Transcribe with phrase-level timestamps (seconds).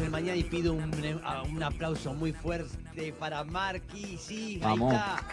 [0.00, 4.16] el mañana y pido un, a- un aplauso muy fuerte para Marqui.
[4.18, 4.92] Sí, Vamos.
[4.92, 5.26] ahí está.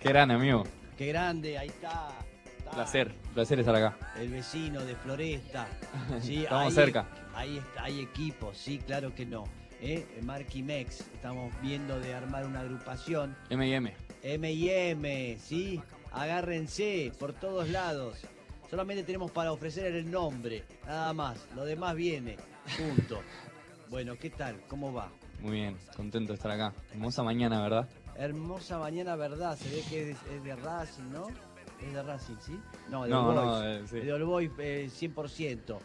[0.00, 0.64] Qué grande, amigo.
[0.96, 2.10] Qué grande, ahí está.
[2.58, 3.96] Está Placer, placer estar acá.
[4.16, 5.66] El vecino de Floresta.
[6.20, 7.06] Sí, Estamos cerca.
[7.34, 9.44] Ahí está, hay equipos, sí, claro que no.
[9.80, 10.06] ¿eh?
[10.22, 13.36] Marqui Mex, estamos viendo de armar una agrupación.
[13.50, 13.94] M&M.
[14.22, 15.80] M&M, ¿sí?
[16.12, 18.18] Agárrense por todos lados.
[18.72, 21.46] Solamente tenemos para ofrecer el nombre, nada más.
[21.54, 22.38] Lo demás viene,
[22.78, 23.20] punto.
[23.90, 24.62] Bueno, ¿qué tal?
[24.66, 25.12] ¿Cómo va?
[25.42, 26.72] Muy bien, contento de estar acá.
[26.90, 27.86] Hermosa mañana, ¿verdad?
[28.16, 29.58] Hermosa mañana, ¿verdad?
[29.58, 31.26] Se ve que es, es de Racing, ¿no?
[31.82, 32.58] Es de Racing, ¿sí?
[32.88, 33.62] No, de No, All no, Boys.
[33.66, 34.00] eh, sí.
[34.06, 35.78] De All Boys, eh, 100%.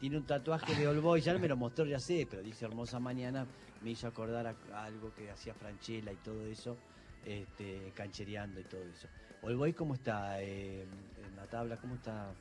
[0.00, 2.98] Tiene un tatuaje de All Boys, ya me lo mostró, ya sé, pero dice hermosa
[3.00, 3.46] mañana.
[3.82, 6.78] Me hizo acordar a, a algo que hacía Franchella y todo eso,
[7.26, 9.08] este, canchereando y todo eso.
[9.44, 11.76] All Boys, ¿cómo está eh, en la tabla?
[11.76, 12.32] ¿Cómo está?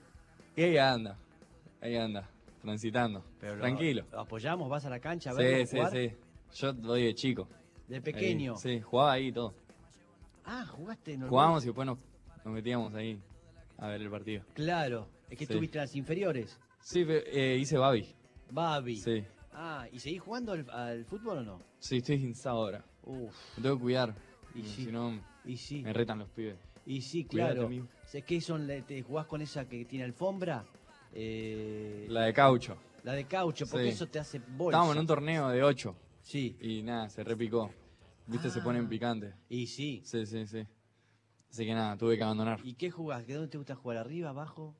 [0.55, 1.17] Y ahí anda,
[1.81, 2.29] ahí anda,
[2.61, 3.23] transitando.
[3.39, 4.05] Pero Tranquilo.
[4.11, 4.69] ¿Lo apoyamos?
[4.69, 5.91] ¿Vas a la cancha a verlo Sí, sí, jugar?
[5.91, 6.11] sí.
[6.55, 7.47] Yo doy de chico.
[7.87, 8.53] De pequeño.
[8.53, 9.53] Ahí, sí, jugaba ahí y todo.
[10.45, 11.97] Ah, jugaste en Jugábamos y después nos,
[12.45, 13.19] nos metíamos ahí
[13.77, 14.43] a ver el partido.
[14.53, 15.53] Claro, es que Sí.
[15.53, 16.59] estuviste en las inferiores.
[16.79, 18.13] Sí, eh, hice Babi.
[18.51, 18.97] Babi.
[18.97, 19.25] Sí.
[19.53, 21.61] Ah, ¿y seguís jugando al, al fútbol o no?
[21.79, 22.85] Sí, estoy insado ahora.
[23.03, 24.15] Uf, Me tengo que cuidar.
[24.55, 24.85] Y sí.
[24.85, 26.57] Si no, y sí, me retan los pibes.
[26.85, 27.69] Y sí, claro.
[28.05, 28.67] ¿Sé qué son?
[28.87, 30.65] ¿Te jugás con esa que tiene alfombra?
[31.13, 32.77] Eh, La de caucho.
[33.03, 33.91] la de caucho, porque Sí.
[33.91, 34.77] eso te hace bolsa.
[34.77, 37.71] Estábamos en un torneo de 8 Sí, y nada, se repicó.
[38.27, 38.63] Viste, se Ah.
[38.63, 39.33] ponen picantes.
[39.49, 40.01] y sí.
[40.05, 40.65] Sí, sí, sí.
[41.49, 42.59] Así que nada, tuve que abandonar.
[42.63, 43.27] ¿Y qué jugás?
[43.27, 43.97] ¿De dónde te gusta jugar?
[43.97, 44.75] ¿Arriba, abajo?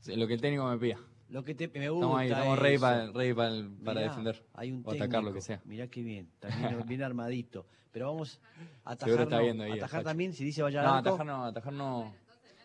[0.00, 0.98] Sí, lo que el técnico me pida.
[1.28, 4.08] Lo que te, me gusta Estamos ahí, estamos ready para, ready para, el- para Mirá,
[4.10, 4.44] defender.
[4.54, 5.60] Hay un o atacar lo que sea.
[5.64, 7.66] Mirá qué bien, también bien armadito.
[7.92, 8.40] Pero vamos
[8.84, 9.20] a atajar.
[9.22, 12.14] Está viendo ahí atajar también, si dice vaya No, al atajar no, atajar no.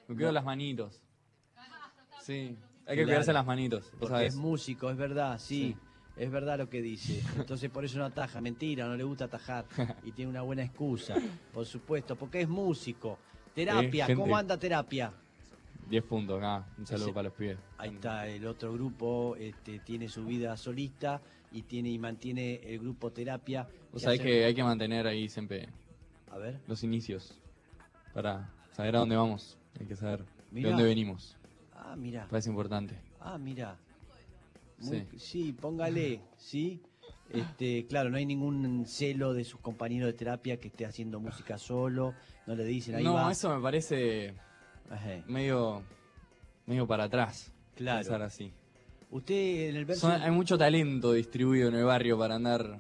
[0.08, 1.02] Me cuido las manitos.
[2.22, 2.58] Sí, hay que
[2.94, 3.06] Claro.
[3.06, 3.92] cuidarse las manitos.
[4.00, 5.74] Porque es músico, es verdad, sí.
[5.74, 5.78] Sí.
[6.18, 7.24] Es verdad lo que dice.
[7.38, 8.42] Entonces por eso no ataja.
[8.42, 9.66] Mentira, no le gusta atajar.
[10.04, 11.16] Y tiene una buena excusa.
[11.54, 13.18] Por supuesto, porque es músico.
[13.56, 15.12] Terapia, ¿cómo anda terapia?
[15.92, 16.66] 10 puntos acá.
[16.78, 17.58] Un saludo Ese- para los pibes.
[17.78, 21.22] Ahí está el otro grupo, este, tiene su vida solista
[21.52, 23.68] y tiene y mantiene el grupo terapia.
[23.94, 25.68] Que sabés hace- que hay que mantener ahí siempre
[26.32, 27.38] A ver, los inicios.
[28.14, 29.58] Para saber a dónde vamos.
[29.80, 30.70] Hay que saber Mirá.
[30.70, 31.38] de dónde venimos.
[31.76, 32.96] ah, mira, Parece importante.
[33.20, 33.76] ah, mira.
[34.80, 35.04] Sí.
[35.18, 36.82] sí, póngale, sí.
[37.30, 41.58] Este, claro, no hay ningún celo de sus compañeros de terapia que esté haciendo música
[41.58, 42.14] solo,
[42.48, 43.32] no le dicen ahí No, va.
[43.32, 44.34] eso me parece
[44.90, 45.82] Ajá, medio,
[46.66, 47.52] medio para atrás.
[47.76, 48.00] Claro.
[48.00, 48.52] Pensar así.
[49.10, 50.10] Usted en el verso.
[50.10, 52.80] Son- hay mucho talento distribuido en el barrio para andar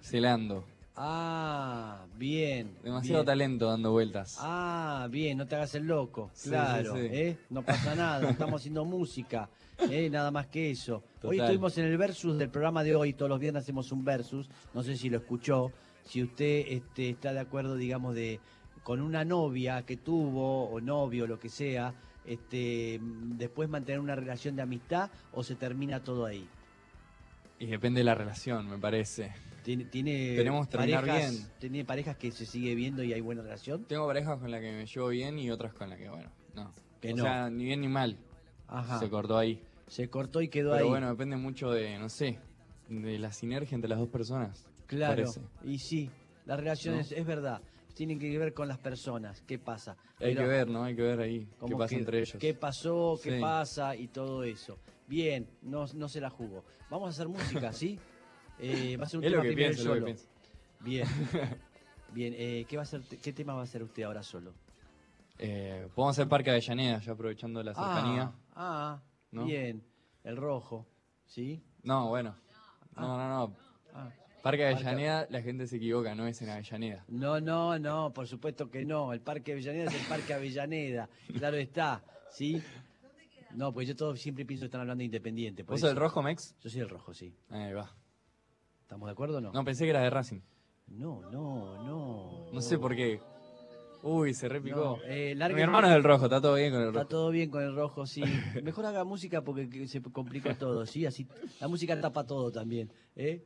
[0.00, 0.64] celando.
[1.00, 2.76] Ah, bien.
[2.82, 3.26] Demasiado bien.
[3.26, 4.36] talento dando vueltas.
[4.40, 6.30] Ah, bien, no te hagas el loco.
[6.34, 7.08] Sí, claro, sí, sí.
[7.12, 7.38] ¿eh?
[7.50, 9.48] No pasa nada, estamos haciendo música,
[9.90, 10.10] ¿eh?
[10.10, 11.04] Nada más que eso.
[11.22, 11.40] Hoy Total.
[11.40, 14.82] estuvimos en el versus del programa de hoy, todos los viernes hacemos un versus, no
[14.82, 15.70] sé si lo escuchó,
[16.04, 18.40] si usted este, está de acuerdo, digamos, de
[18.82, 21.94] con una novia que tuvo, o novio, lo que sea,
[22.24, 26.46] este, después mantener una relación de amistad o se termina todo ahí.
[27.58, 29.32] Y depende de la relación, me parece.
[29.64, 31.46] Tiene, tiene Tenemos terminar parejas, bien.
[31.58, 33.84] tiene parejas que se sigue viendo y hay buena relación.
[33.84, 36.72] Tengo parejas con las que me llevo bien y otras con las que, bueno, no.
[37.00, 37.22] Que o no.
[37.24, 38.16] sea, ni bien ni mal.
[38.68, 38.98] Ajá.
[38.98, 39.60] Se cortó ahí.
[39.88, 40.90] Se cortó y quedó Pero ahí.
[40.90, 42.38] bueno, depende mucho de, no sé,
[42.88, 44.64] de la sinergia entre las dos personas.
[44.86, 45.40] Claro, parece.
[45.64, 46.10] y sí,
[46.46, 47.16] las relaciones, ¿No?
[47.16, 47.60] es verdad,
[47.98, 49.96] tienen que ver con las personas, qué pasa.
[50.20, 50.84] Hay Pero, que ver, ¿no?
[50.84, 52.36] Hay que ver ahí qué ¿cómo pasa que- entre ellos.
[52.38, 53.18] ¿Qué pasó?
[53.20, 53.40] ¿Qué Sí.
[53.40, 53.96] pasa?
[53.96, 54.78] Y todo eso.
[55.08, 56.62] Bien, no, no se la jugó.
[56.90, 57.98] Vamos a hacer música, ¿sí?
[58.60, 60.30] Eh, va a ser un Es lo tema que primero pienso, es lo que solo.
[60.80, 61.06] Bien.
[62.12, 64.52] Bien, eh, ¿qué, va a ser, ¿qué tema va a hacer usted ahora solo?
[65.38, 68.32] Eh, podemos hacer Parque Avellaneda, ya aprovechando la cercanía.
[68.54, 69.44] Ah, ah, ¿No?
[69.44, 69.84] bien.
[70.24, 70.86] El rojo,
[71.26, 71.62] ¿sí?
[71.84, 72.34] No, bueno.
[72.96, 73.56] No, no, no.
[73.94, 74.10] Ah.
[74.42, 77.04] Parque Avellaneda, la gente se equivoca, no es en Avellaneda.
[77.08, 79.12] No, no, no, por supuesto que no.
[79.12, 81.08] El Parque Avellaneda es el Parque Avellaneda.
[81.36, 82.62] Claro está, ¿sí?
[83.54, 85.64] No, pues yo todo siempre pienso que están hablando de Independiente.
[85.64, 85.94] por ¿Vos sos eso.
[85.96, 86.54] el rojo, Mex?
[86.62, 87.34] Yo soy el rojo, sí.
[87.50, 87.94] Ahí va.
[88.82, 89.52] ¿Estamos de acuerdo o no?
[89.52, 90.40] No, pensé que era de Racing.
[90.88, 92.50] No, no, no.
[92.52, 93.20] No sé por qué.
[94.02, 94.98] Uy, se repicó.
[94.98, 97.08] No, eh, Mi hermano es del rojo, está todo bien con el Está rojo.
[97.08, 98.22] todo bien con el rojo, sí.
[98.62, 101.04] Mejor haga música porque que- se complicó todo, ¿sí?
[101.04, 101.26] Así,
[101.60, 103.44] la música tapa todo también, ¿eh?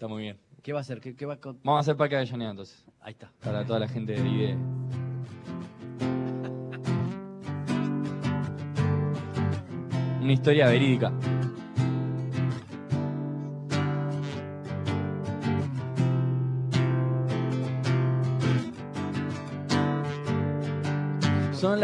[0.00, 0.38] Está muy bien.
[0.62, 0.98] ¿Qué va a hacer?
[0.98, 2.82] ¿Qué, qué va a Vamos a hacer Parque Avellaneda entonces.
[3.02, 3.30] Ahí está.
[3.44, 4.54] Para toda la gente de IDE.
[10.22, 11.12] Una historia verídica.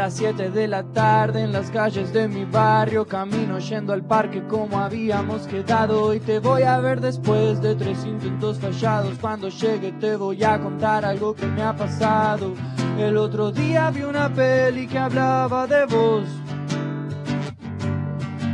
[0.06, 4.04] Las las 7 de la tarde en las calles de mi barrio, camino yendo al
[4.04, 6.14] parque como habíamos quedado.
[6.14, 9.18] Y te voy a ver después de tres intentos fallados.
[9.20, 12.54] Cuando llegue te voy a contar algo que me ha pasado.
[12.96, 16.28] El otro día vi una peli que hablaba de vos.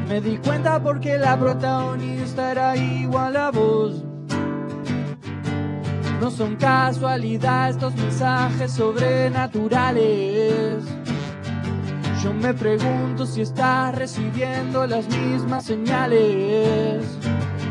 [0.08, 4.02] Me di cuenta porque la protagonista era igual a vos.
[6.18, 11.01] No son casualidad estos mensajes sobrenaturales.
[12.22, 17.02] Yo me pregunto si estás recibiendo las mismas señales.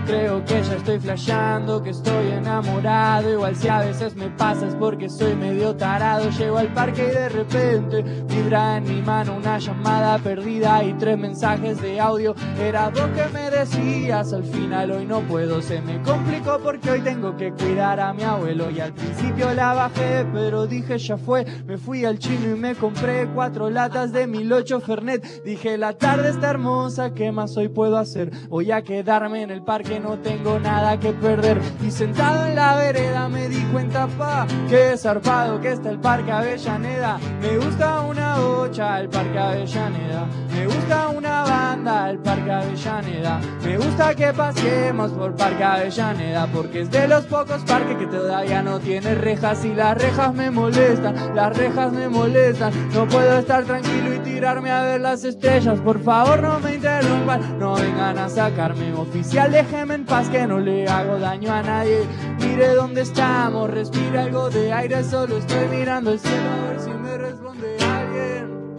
[0.05, 3.31] Creo que ya estoy flasheando, que estoy enamorado.
[3.31, 6.29] Igual si a veces me pasas porque soy medio tarado.
[6.29, 11.17] Llego al parque y de repente vibra en mi mano una llamada perdida y tres
[11.17, 12.35] mensajes de audio.
[12.59, 15.61] Era vos que me decías al final hoy no puedo.
[15.61, 18.71] Se me complicó porque hoy tengo que cuidar a mi abuelo.
[18.71, 21.45] Y al principio la bajé, pero dije ya fue.
[21.65, 25.43] Me fui al chino y me compré cuatro latas de 1008 Fernet.
[25.43, 28.31] Dije la tarde está hermosa, ¿qué más hoy puedo hacer?
[28.49, 31.61] Voy a quedarme en el parque no tengo nada que perder.
[31.81, 36.31] Y sentado en la vereda me di cuenta, pa, que zarpado que está el Parque
[36.31, 37.19] Avellaneda.
[37.41, 40.27] Me gusta una bocha, el Parque Avellaneda.
[40.53, 43.39] Me gusta una banda, el Parque Avellaneda.
[43.63, 48.61] Me gusta que pasemos por Parque Avellaneda, porque es de los pocos parques que todavía
[48.61, 49.65] no tiene rejas.
[49.65, 52.73] Y las rejas me molestan, las rejas me molestan.
[52.93, 55.79] No puedo estar tranquilo y tirarme a ver las estrellas.
[55.79, 58.93] Por favor, no me interrumpan, no vengan a sacarme.
[58.93, 62.05] Oficial, déjeme en paz que no le hago daño a nadie.
[62.39, 66.91] Mire dónde estamos, respire algo de aire, solo estoy mirando el cielo a ver si
[66.91, 68.77] me responde alguien.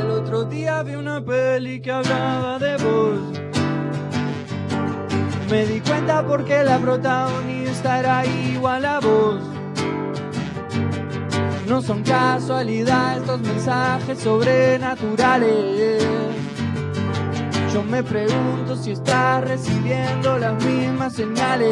[0.00, 3.20] El otro día vi una peli que hablaba de vos.
[5.48, 9.40] Me di cuenta porque la protagonista era igual a vos.
[11.68, 16.02] No son casualidad estos mensajes sobrenaturales.
[17.72, 21.68] Yo me pregunto si estás recibiendo las mismas señales.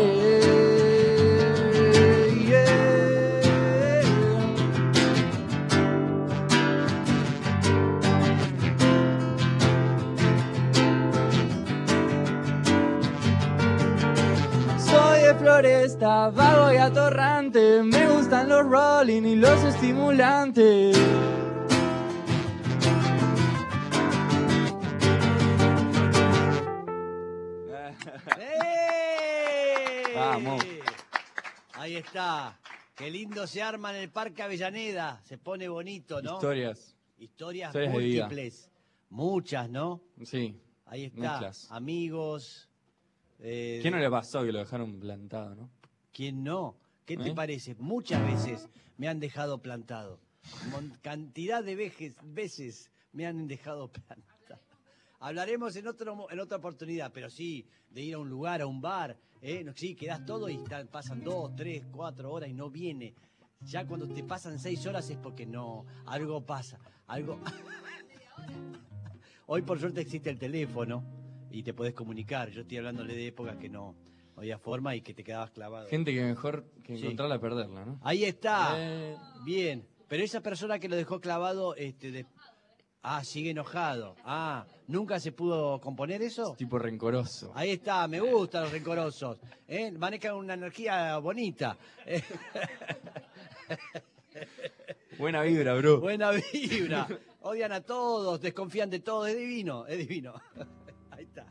[14.78, 17.82] Soy de floresta, vago y atorrante.
[17.82, 20.96] Me gustan los rolling y los estimulantes.
[28.38, 30.02] ¡Eh!
[30.14, 30.62] Vamos.
[31.74, 32.58] Ahí está.
[32.94, 35.20] Qué lindo se arma en el Parque Avellaneda.
[35.24, 36.34] Se pone bonito, ¿no?
[36.34, 36.94] Historias.
[37.18, 38.70] Historias, múltiples.
[39.10, 40.00] Muchas, ¿no?
[40.24, 40.58] Sí.
[40.86, 41.36] Ahí está.
[41.38, 41.70] Muchas.
[41.70, 42.68] Amigos.
[43.38, 45.70] eh, ¿Quién no le pasó que lo dejaron plantado, no?
[46.12, 46.76] ¿Quién no?
[47.04, 47.34] ¿Qué te ¿Eh?
[47.34, 47.74] parece?
[47.76, 50.18] Muchas veces me han dejado plantado.
[51.02, 54.35] Cantidad de vejes- veces me han dejado plantado.
[55.20, 58.80] Hablaremos en, otro, en otra oportunidad, pero sí, de ir a un lugar, a un
[58.80, 59.64] bar, ¿eh?
[59.74, 60.58] Sí, quedás todo y
[60.90, 63.14] pasan dos, tres, cuatro horas y no viene.
[63.62, 67.40] Ya cuando te pasan seis horas es porque no, algo pasa, algo...
[69.48, 71.04] Hoy por suerte existe el teléfono
[71.50, 72.50] y te podés comunicar.
[72.50, 73.94] Yo estoy hablándole de épocas que no,
[74.34, 75.86] no había forma y que te quedabas clavado.
[75.88, 77.04] Gente que mejor que Sí.
[77.04, 78.00] encontrarla perderla, ¿no?
[78.02, 78.74] Ahí está.
[78.76, 79.86] Eh, Bien.
[80.08, 82.26] Pero esa persona que lo dejó clavado, este, de-
[83.02, 84.16] ah, sigue enojado.
[84.24, 86.54] Ah, ¿nunca se pudo componer eso?
[86.56, 87.52] tipo rencoroso.
[87.54, 89.38] Ahí está, me gustan los rencorosos.
[89.68, 89.90] ¿eh?
[89.92, 91.76] Manejan una energía bonita.
[95.18, 96.00] Buena vibra, bro.
[96.00, 97.08] buena vibra.
[97.40, 99.26] Odian a todos, desconfían de todo.
[99.26, 100.34] Es divino, es divino.
[101.10, 101.46] Ahí está.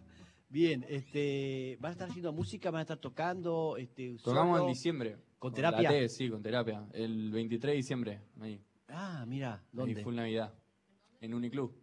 [0.50, 2.70] Bien, este, ¿van a estar haciendo música?
[2.70, 3.76] ¿Van a estar tocando?
[3.78, 4.68] Este, Tocamos solo?
[4.68, 5.18] en diciembre.
[5.40, 5.90] ¿Con la terapia?
[5.90, 6.86] T, sí, con terapia.
[6.94, 8.22] El 23 de diciembre.
[8.40, 8.62] Ahí.
[8.90, 10.04] Ah, mira, Ahí ¿dónde?
[10.04, 10.54] full Navidad.
[11.22, 11.74] En Uniclub.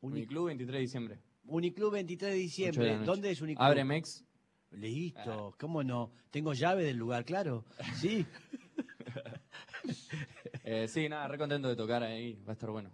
[0.00, 1.20] Uni- Uniclub 23 de diciembre.
[1.46, 2.98] Uniclub 23 de diciembre.
[3.04, 3.64] ¿Dónde es Uniclub?
[3.64, 4.24] Abre Mex.
[4.72, 6.10] Listo, ¿cómo no?
[6.30, 7.64] ¿Tengo llave del lugar, claro?
[8.00, 8.26] Sí.
[10.64, 12.40] Eh, sí, nada, re contento de tocar ahí.
[12.46, 12.90] Va a estar bueno.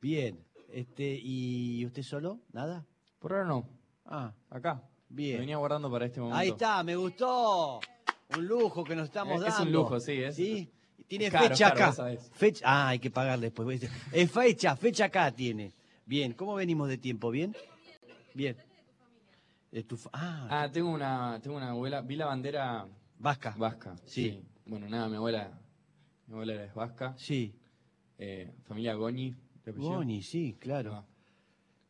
[0.00, 0.44] Bien.
[0.68, 2.40] Este, ¿Y usted solo?
[2.52, 2.86] ¿Nada?
[3.18, 3.68] Por ahora no.
[4.04, 4.82] Ah, Acá.
[5.08, 5.38] Me bien.
[5.40, 6.38] venía guardando para este momento.
[6.38, 7.80] Ahí está, me gustó.
[8.36, 9.46] Un lujo que nos estamos dando.
[9.56, 10.70] es un lujo, sí, es- ¿Sí?
[11.08, 12.20] Tiene es caro, fecha es caro, acá.
[12.34, 13.82] Fecha, ah, hay que pagar después.
[14.12, 15.72] Es fecha, fecha acá tiene.
[16.04, 17.30] Bien, ¿cómo venimos de tiempo?
[17.30, 17.56] ¿Bien?
[18.34, 18.56] Bien.
[19.72, 22.02] De tu ah, Ah, tengo una, tengo una abuela.
[22.02, 22.86] Vi la bandera
[23.18, 23.54] vasca.
[23.56, 23.96] vasca.
[24.04, 24.42] Sí.
[24.66, 25.58] Bueno, nada, mi abuela.
[26.26, 27.14] Mi abuela era vasca.
[27.16, 27.54] Sí.
[28.18, 29.34] Eh, familia Goñi.
[29.76, 30.94] Goni, sí, claro.
[30.94, 31.06] Ah.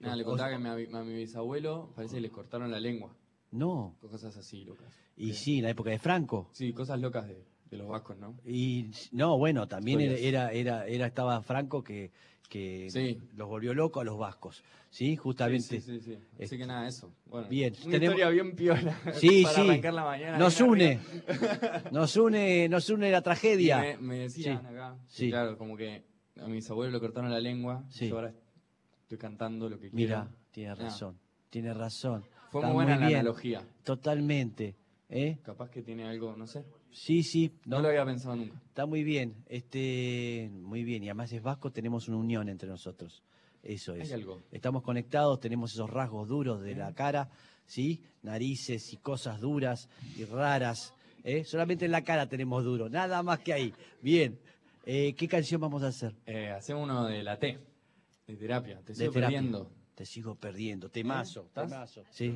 [0.01, 3.15] Nada, le contaba que a mi, a mi bisabuelo parece que le cortaron la lengua.
[3.51, 3.97] No.
[4.01, 4.93] Cosas así, locas.
[5.17, 6.49] Y sí, en la época de Franco.
[6.53, 7.45] Sí, cosas locas de.
[7.71, 8.35] De los vascos, ¿no?
[8.47, 12.11] Y no, bueno, también era, era, estaba Franco que,
[12.49, 13.19] que Sí.
[13.37, 14.63] los volvió locos a los vascos.
[14.91, 15.63] Sí, justamente.
[15.63, 16.15] Sí, sí, sí, sí.
[16.15, 17.13] Así Este, que nada, eso.
[17.27, 18.99] Bueno, bien, Una tenemos- historia bien piola.
[19.15, 19.61] Sí, para sí.
[19.61, 20.39] arrancar la mañana.
[20.39, 20.99] Nos une,
[21.93, 23.79] nos une, nos une la tragedia.
[23.81, 25.29] Me, me decían acá, que Sí.
[25.31, 26.05] claro, como que
[26.41, 27.85] a mis abuelos le cortaron la lengua.
[27.91, 28.09] Sí.
[28.09, 28.33] Yo ahora
[29.03, 30.39] estoy cantando lo que Mira, quiero.
[30.53, 30.83] tiene Nada.
[30.85, 31.19] razón,
[31.51, 32.25] tiene razón.
[32.51, 33.63] Fue Está muy buena la bien, analogía.
[33.85, 34.75] Totalmente.
[35.09, 35.39] ¿Eh?
[35.43, 36.65] Capaz que tiene algo, no sé.
[36.91, 38.57] Sí, sí, No, no, lo había pensado nunca.
[38.67, 39.45] está muy bien.
[39.47, 41.03] Este, muy bien.
[41.05, 43.23] Y además es vasco, tenemos una unión entre nosotros.
[43.63, 44.09] Eso es.
[44.09, 44.41] Hay algo.
[44.53, 47.29] Estamos conectados, tenemos esos rasgos duros de la cara,
[47.67, 48.03] ¿sí?
[48.23, 50.95] Narices y cosas duras y raras.
[51.25, 51.45] ¿eh?
[51.45, 53.75] Solamente en la cara tenemos duro, nada más que ahí.
[54.01, 54.39] Bien.
[54.87, 56.15] Eh, ¿Qué canción vamos a hacer?
[56.25, 57.59] Eh, hacemos uno de la T,
[58.27, 58.79] de terapia.
[58.81, 59.37] Te De sigo terapia.
[59.39, 59.71] perdiendo.
[59.95, 60.89] Te sigo perdiendo.
[60.89, 61.51] Temazo.
[61.53, 62.05] Temazo.
[62.11, 62.33] Sí.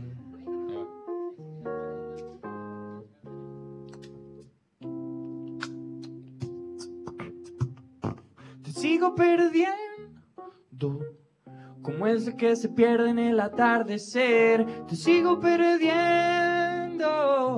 [9.02, 11.00] Sigo perdiendo.
[11.82, 14.64] Como ese que se pierde en el atardecer.
[14.86, 17.08] Te sigo perdiendo.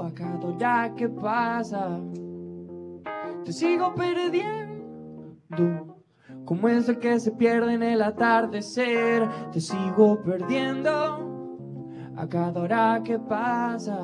[0.03, 2.01] A cada hora que pasa.
[3.45, 5.99] Te sigo perdiendo.
[6.47, 9.29] Como ese que se pierde en el atardecer.
[9.53, 10.97] Te sigo perdiendo.
[12.17, 14.01] A cada hora que pasa.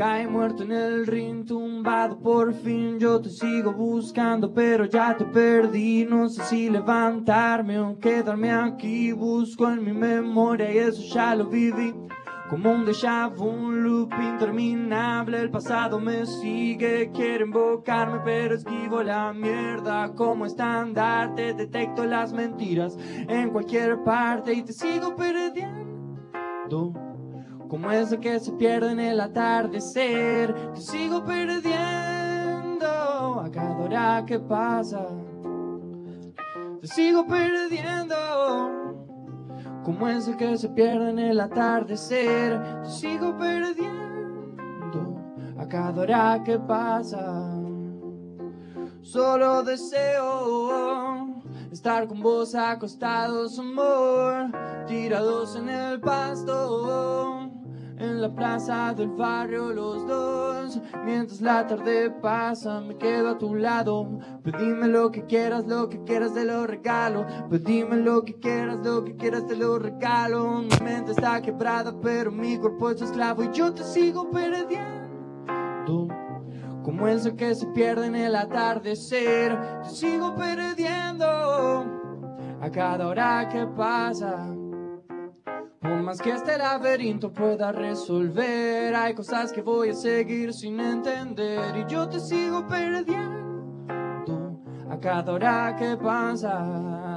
[0.00, 2.98] Cae muerto en el ring, tumbado por fin.
[2.98, 6.06] Yo te sigo buscando, pero ya te perdí.
[6.06, 9.12] No sé si levantarme o quedarme aquí.
[9.12, 11.94] Busco en mi memoria y eso ya lo viví.
[12.48, 15.38] Como un déjà vu, un loop interminable.
[15.38, 20.14] El pasado me sigue, quiere invocarme, pero esquivo la mierda.
[20.14, 22.96] Como estandarte, detecto las mentiras
[23.28, 27.09] en cualquier parte y te sigo perdiendo.
[27.70, 32.84] Como ese que se pierde en el atardecer, te sigo perdiendo
[33.40, 35.06] a cada hora que pasa.
[36.80, 38.16] Te sigo perdiendo.
[39.84, 45.16] Como ese que se pierde en el atardecer, te sigo perdiendo
[45.56, 47.54] a cada hora que pasa.
[49.00, 54.50] Solo deseo estar con vos acostados, amor,
[54.88, 57.49] tirados en el pasto,
[58.00, 60.80] en la plaza del barrio los dos.
[61.04, 64.18] Mientras la tarde pasa, me quedo a tu lado.
[64.42, 67.26] Pedime lo que quieras, lo que quieras te lo regalo.
[67.50, 70.62] Pedime lo que quieras, lo que quieras te lo regalo.
[70.62, 76.08] Mi mente está quebrada, pero mi cuerpo es esclavo y yo te sigo perdiendo.
[76.82, 81.84] Como ese que se pierde en el atardecer, te sigo perdiendo
[82.62, 84.59] a cada hora que pasa.
[85.80, 91.74] Por más que este laberinto pueda resolver, hay cosas que voy a seguir sin entender
[91.74, 94.60] y yo te sigo perdiendo
[94.90, 96.58] a cada hora que pasa.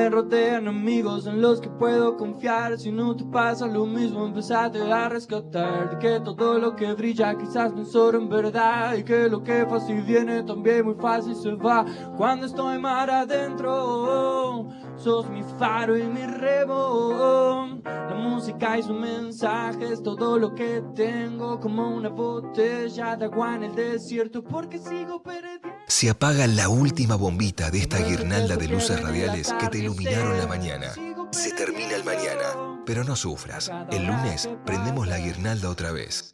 [0.00, 2.78] Me rodean amigos en los que puedo confiar.
[2.78, 5.90] Si no te pasa lo mismo, empezate a rescatar.
[5.90, 8.94] De que todo lo que brilla quizás no es oro en verdad.
[8.94, 11.84] Y que lo que fácil viene también muy fácil se va.
[12.16, 17.82] Cuando estoy mar adentro, sos mi faro y mi remo.
[17.84, 21.60] La música y sus mensajes, todo lo que tengo.
[21.60, 24.42] Como una botella de agua en el desierto.
[24.42, 25.69] Porque sigo perdiendo.
[25.90, 30.46] Se apaga la última bombita de esta guirnalda de luces radiales que te iluminaron la
[30.46, 30.94] mañana.
[31.32, 33.72] Se termina el mañana, pero no sufras.
[33.90, 36.32] El lunes prendemos la guirnalda otra vez.